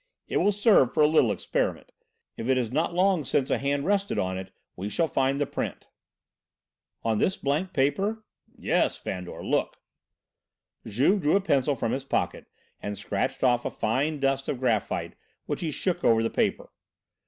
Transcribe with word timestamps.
It 0.27 0.37
will 0.37 0.51
serve 0.51 0.95
for 0.95 1.03
a 1.03 1.07
little 1.07 1.31
experiment. 1.31 1.91
If 2.35 2.49
it 2.49 2.57
is 2.57 2.71
not 2.71 2.95
long 2.95 3.23
since 3.23 3.51
a 3.51 3.59
hand 3.59 3.85
rested 3.85 4.17
on 4.17 4.35
it, 4.35 4.49
we 4.75 4.89
shall 4.89 5.07
find 5.07 5.39
the 5.39 5.45
print." 5.45 5.89
"On 7.03 7.19
this 7.19 7.37
blank 7.37 7.71
paper?" 7.71 8.23
"Yes, 8.57 8.97
Fandor. 8.97 9.43
Look!" 9.45 9.77
Juve 10.87 11.21
drew 11.21 11.35
a 11.35 11.39
pencil 11.41 11.75
from 11.75 11.91
his 11.91 12.03
pocket 12.03 12.47
and 12.81 12.97
scratched 12.97 13.43
off 13.43 13.63
a 13.63 13.69
fine 13.69 14.19
dust 14.19 14.49
of 14.49 14.57
graphite 14.59 15.13
which 15.45 15.61
he 15.61 15.69
shook 15.69 16.03
over 16.03 16.23
the 16.23 16.31
paper. 16.31 16.71